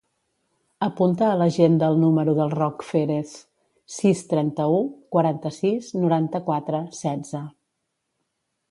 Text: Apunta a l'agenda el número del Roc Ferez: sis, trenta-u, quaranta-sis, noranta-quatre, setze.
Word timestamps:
Apunta 0.85 1.27
a 1.31 1.35
l'agenda 1.41 1.89
el 1.93 1.99
número 2.05 2.33
del 2.39 2.55
Roc 2.61 2.85
Ferez: 2.87 3.35
sis, 3.99 4.25
trenta-u, 4.33 4.83
quaranta-sis, 5.19 5.95
noranta-quatre, 6.07 6.83
setze. 7.05 7.47